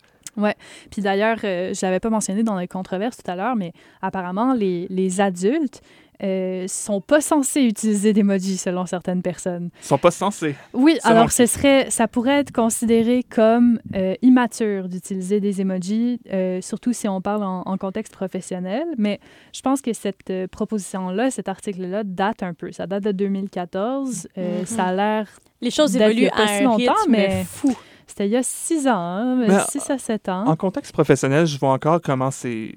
[0.91, 4.54] Puis d'ailleurs, euh, je l'avais pas mentionné dans les controverses tout à l'heure, mais apparemment,
[4.54, 5.82] les, les adultes
[6.23, 9.69] euh, sont pas censés utiliser d'emojis selon certaines personnes.
[9.84, 10.56] Ils sont pas censés.
[10.73, 16.19] Oui, Selon alors ce serait, ça pourrait être considéré comme euh, immature d'utiliser des emojis,
[16.34, 18.86] euh, surtout si on parle en, en contexte professionnel.
[18.97, 19.19] Mais
[19.54, 22.71] je pense que cette euh, proposition-là, cet article-là, date un peu.
[22.71, 24.28] Ça date de 2014.
[24.39, 24.65] Euh, Mhm.
[24.65, 25.28] Ça a l'air
[25.62, 27.76] Les choses évoluent à si un longtemps, rythme mais- fou.
[28.08, 30.46] C'était il y a six ans, hein, 6 à 7 ans.
[30.48, 32.76] En contexte professionnel, je vois encore comment c'est.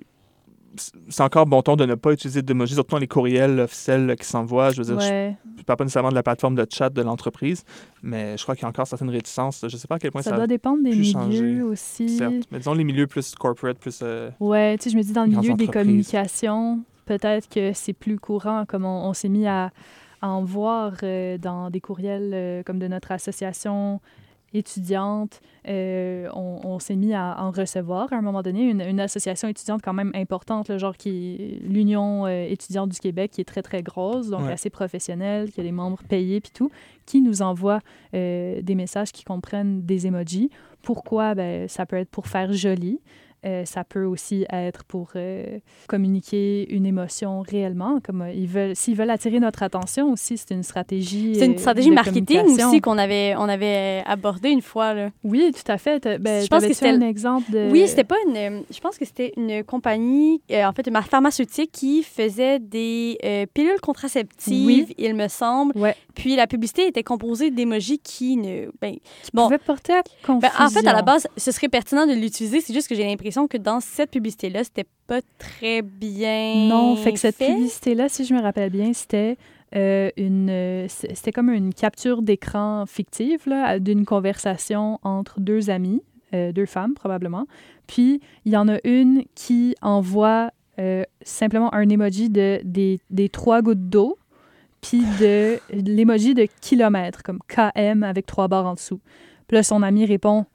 [1.09, 4.25] C'est encore bon ton de ne pas utiliser d'emojis, surtout dans les courriels officiels qui
[4.25, 4.71] s'envoient.
[4.71, 5.37] Je veux dire, je Ouais.
[5.59, 7.65] ne parle pas nécessairement de la plateforme de chat de l'entreprise,
[8.05, 9.65] mais je crois qu'il y a encore certaines réticences.
[9.67, 12.09] Je ne sais pas à quel point Ça ça, doit dépendre des milieux changer, aussi.
[12.09, 12.47] certes.
[12.53, 13.99] Mais disons les milieux plus corporate, plus.
[14.05, 17.93] euh, Ouais, tu sais, je me dis dans le milieu des communications, peut-être que c'est
[17.93, 19.73] plus courant, comme on, on s'est mis à,
[20.23, 24.01] à en voir euh, dans des courriels euh, comme de notre association
[24.55, 25.41] étudiante.
[25.69, 29.49] Euh, on on s'est mis à en recevoir à un moment donné, une, une association
[29.49, 33.63] étudiante quand même importante, le genre qui l'Union euh, étudiante du Québec, qui est très,
[33.63, 34.53] très grosse, donc Ouais.
[34.53, 36.71] assez professionnelle, qui a des membres payés puis tout,
[37.07, 37.81] qui nous envoie
[38.15, 40.51] euh, des messages qui comprennent des emojis.
[40.83, 41.35] Pourquoi?
[41.35, 43.01] Ben, ça peut être pour faire joli.
[43.47, 47.99] Euh, ça peut aussi être pour euh, communiquer une émotion réellement.
[48.05, 51.35] Comme euh, ils veulent, s'ils veulent attirer notre attention aussi, c'est une stratégie.
[51.37, 54.93] C'est une stratégie marketing aussi qu'on avait, on avait abordé une fois.
[54.93, 55.09] Là.
[55.25, 56.07] Oui, tout à fait.
[56.21, 57.71] Ben, Je pense que c'était un le- exemple de.
[57.71, 58.63] Oui, c'était pas une.
[58.71, 63.19] Je pense que c'était une compagnie, en fait, une pharmaceutique qui faisait des
[63.55, 64.95] pilules contraceptives, Oui.
[64.99, 65.73] il me semble.
[65.79, 65.97] Ouais.
[66.15, 68.67] Puis la publicité était composée d'émojis qui ne.
[68.83, 69.45] Ben, qui bon.
[69.45, 70.39] pouvait porter à confusion.
[70.41, 72.61] ben, en fait, à la base, ce serait pertinent de l'utiliser.
[72.61, 76.69] C'est juste que j'ai l'impression que dans cette publicité-là, c'était pas très bien.
[76.69, 79.37] Non, fait que cette publicité-là, si je me rappelle bien, c'était
[79.75, 86.03] euh, une, euh, c'était comme une capture d'écran fictive là, d'une conversation entre deux amies,
[86.35, 87.47] euh, deux femmes probablement.
[87.87, 93.29] Puis il y en a une qui envoie euh, simplement un emoji de des, des
[93.29, 94.17] trois gouttes d'eau,
[94.81, 99.01] puis de l'emoji de kilomètre, comme KM avec trois barres en dessous.
[99.47, 100.47] Puis là, son ami répond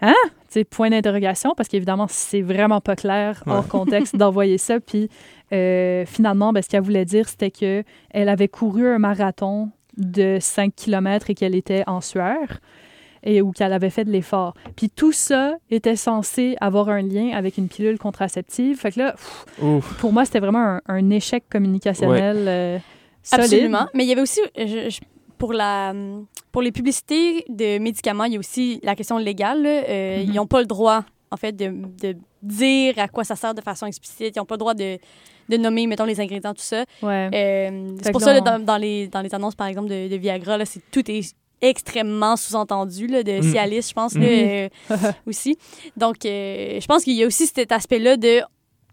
[0.00, 0.14] Hein?
[0.48, 3.68] Tu sais, point d'interrogation, parce qu'évidemment, c'est vraiment pas clair hors Ouais.
[3.68, 4.80] contexte d'envoyer ça.
[4.80, 5.08] Puis
[5.52, 10.38] euh, finalement, ben, ce qu'elle voulait dire, c'était que elle avait couru un marathon de
[10.40, 12.58] 5 km et qu'elle était en sueur
[13.22, 14.52] et ou qu'elle avait fait de l'effort.
[14.76, 18.78] Puis tout ça était censé avoir un lien avec une pilule contraceptive.
[18.78, 19.46] Fait que là, pff,
[19.98, 22.78] pour moi, c'était vraiment un, un échec communicationnel euh,
[23.22, 23.44] solide.
[23.44, 23.86] Absolument.
[23.94, 25.00] Mais il y avait aussi, je- je-
[25.44, 25.92] pour, la,
[26.52, 29.62] pour les publicités de médicaments, il y a aussi la question légale.
[29.62, 29.68] là.
[29.88, 30.30] Euh, Mhm.
[30.30, 31.66] Ils n'ont pas le droit, en fait, de,
[32.02, 34.34] de dire à quoi ça sert de façon explicite.
[34.34, 34.98] Ils n'ont pas le droit de,
[35.50, 36.84] de nommer, mettons, les ingrédients, tout ça.
[37.02, 37.28] Ouais.
[37.34, 39.54] Euh, Fait c'est pour que ça, là, là, on- dans, dans les, dans les annonces,
[39.54, 43.42] par exemple, de, de Viagra, là, c'est, tout est extrêmement sous-entendu, là, de Mm.
[43.52, 44.28] Cialis, je pense, là, Mhm.
[44.28, 44.68] euh,
[45.26, 45.56] aussi.
[45.96, 48.40] Donc, euh, je pense qu'il y a aussi cet aspect-là de...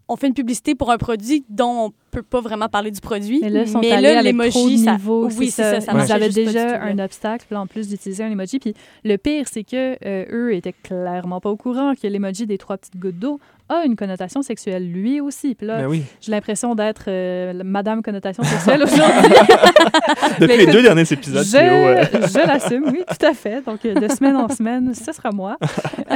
[0.08, 3.40] On fait une publicité pour un produit dont on peut pas vraiment parler du produit.
[3.40, 4.92] Mais là, sont mais allés là, avec trop l'emoji, de ça...
[4.92, 5.80] niveaux, Oui, c'est ça.
[5.80, 8.58] ça Ils avaient déjà un obstacle, là, en plus d'utiliser un emoji.
[8.58, 12.58] Puis le pire, c'est que euh, eux étaient clairement pas au courant que l'emoji des
[12.58, 13.40] trois petites gouttes d'eau
[13.80, 15.54] a une connotation sexuelle lui aussi.
[15.54, 16.02] Puis là, Ben oui.
[16.20, 19.30] j'ai l'impression d'être euh, Madame connotation sexuelle aujourd'hui.
[19.30, 23.62] Depuis Mais les écoute, deux derniers épisodes, je euh, je l'assume, oui, tout à fait.
[23.64, 25.56] Donc, de semaine en semaine, ce sera moi.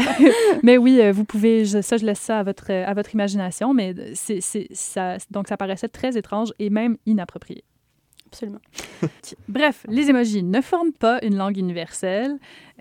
[0.63, 3.75] mais oui, euh, vous pouvez, je- ça, je laisse ça à votre, à votre imagination,
[3.75, 7.65] mais c'est, c'est- ça, donc ça paraissait très étrange et même inapproprié.
[8.29, 8.59] Absolument.
[9.49, 12.33] Bref, les emojis ne forment pas une langue universelle,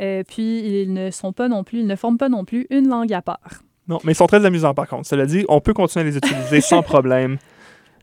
[0.01, 2.87] euh, puis ils ne sont pas non plus, ils ne forment pas non plus une
[2.87, 3.61] langue à part.
[3.87, 5.07] Non, mais ils sont très amusants par contre.
[5.07, 7.37] Cela dit, on peut continuer à les utiliser sans problème.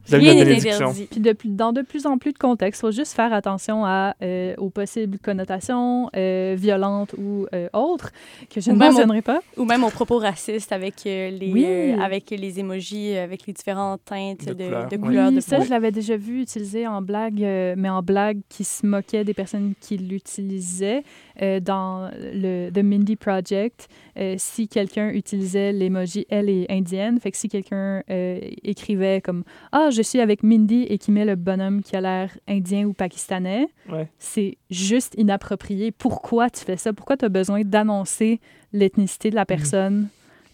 [0.05, 0.73] Vous avez n'est bénédiction.
[0.89, 1.07] interdit.
[1.09, 3.85] Puis de plus- dans de plus en plus de contextes, il faut juste faire attention
[3.87, 8.11] à, euh, aux possibles connotations euh, violentes ou euh, autres
[8.53, 9.41] que je Ou ne au- mentionnerai pas.
[9.57, 11.65] Ou même aux propos racistes avec, euh, les, Oui.
[11.65, 15.03] euh, avec les émojis, avec les différentes teintes De de, couleurs, de oui.
[15.03, 18.41] couleurs oui, de ça, je l'avais déjà vu utilisé en blague, euh, mais en blague
[18.49, 21.05] qui se moquait des personnes qui l'utilisaient.
[21.41, 27.31] Euh, dans le The Mindy Project, euh, si quelqu'un utilisait l'emoji «elle est indienne», fait
[27.31, 31.37] que si quelqu'un euh, écrivait comme «Ah, je suis avec Mindy» et qui met le
[31.37, 34.09] bonhomme qui a l'air indien ou pakistanais, Ouais.
[34.19, 35.91] c'est juste inapproprié.
[35.91, 36.93] Pourquoi tu fais ça?
[36.93, 38.41] Pourquoi tu as besoin d'annoncer
[38.73, 40.09] l'ethnicité de la personne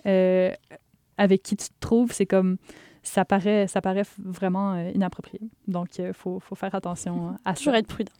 [0.06, 0.52] euh,
[1.16, 2.12] avec qui tu te trouves?
[2.12, 2.56] C'est comme...
[3.04, 5.40] Ça paraît, ça paraît vraiment euh, inapproprié.
[5.66, 7.58] Donc, il faut, faut faire attention à ça.
[7.58, 8.12] Toujours être prudent.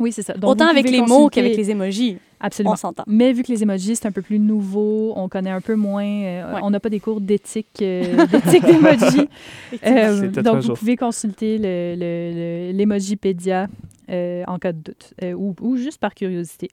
[0.00, 0.34] Oui, c'est ça.
[0.34, 2.18] Donc, Autant avec les mots qu'avec les émojis.
[2.40, 2.74] Absolument.
[2.74, 3.02] On s'entend.
[3.08, 6.04] Mais vu que les emojis, c'est un peu plus nouveau, on connaît un peu moins,
[6.06, 6.60] euh, Ouais.
[6.62, 9.28] on n'a pas des cours d'éthique euh, d'éthique d'emojis.
[9.86, 10.78] Euh, donc, vous jour.
[10.78, 13.66] pouvez consulter le- le- le- l'Emojipédia
[14.10, 16.68] euh, en cas de doute euh, ou, ou juste par curiosité.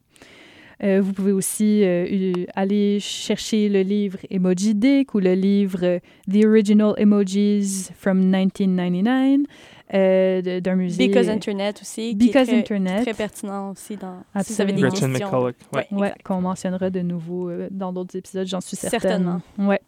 [0.83, 6.45] Euh, vous pouvez aussi euh, aller chercher le livre Emoji Dick ou le livre The
[6.45, 9.45] Original Emojis from 1999
[9.93, 11.07] euh, d'un musée.
[11.07, 12.09] Because Internet aussi.
[12.17, 13.03] qui Because est très, Internet.
[13.03, 14.89] Très pertinent aussi dans, si vous avez des Absolument.
[14.89, 15.41] Gretchen questions.
[15.41, 15.91] McCulloch.
[15.91, 16.13] Ouais.
[16.23, 18.99] Qu'on mentionnera de nouveau euh, dans d'autres épisodes, j'en suis certaine.
[19.01, 19.41] Certainement.
[19.59, 19.79] Ouais.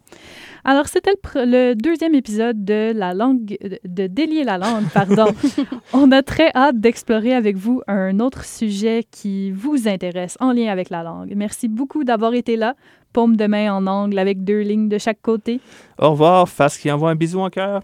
[0.64, 5.26] Alors, c'était le, deuxième épisode de la langue, de- de délier la langue, pardon.
[5.92, 10.70] On a très hâte d'explorer avec vous un autre sujet qui vous intéresse en lien
[10.70, 11.32] avec la langue.
[11.34, 12.74] Merci beaucoup d'avoir été là.
[13.12, 15.60] Paume de main en angle avec deux lignes de chaque côté.
[15.98, 17.82] Au revoir, face qui envoie un bisou en cœur.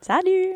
[0.00, 0.52] Salut!